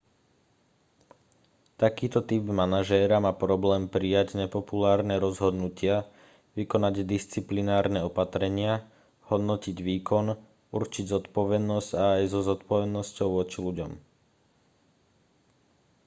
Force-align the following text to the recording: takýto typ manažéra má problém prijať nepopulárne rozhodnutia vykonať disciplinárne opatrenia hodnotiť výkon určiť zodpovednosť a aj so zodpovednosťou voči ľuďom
takýto 1.83 2.19
typ 2.29 2.43
manažéra 2.59 3.17
má 3.25 3.31
problém 3.45 3.83
prijať 3.95 4.27
nepopulárne 4.41 5.15
rozhodnutia 5.25 5.97
vykonať 6.57 6.93
disciplinárne 7.13 7.99
opatrenia 8.09 8.73
hodnotiť 9.29 9.77
výkon 9.89 10.25
určiť 10.79 11.05
zodpovednosť 11.15 11.89
a 11.93 12.03
aj 12.17 12.23
so 12.33 12.39
zodpovednosťou 12.49 13.29
voči 13.37 13.57
ľuďom 13.65 13.91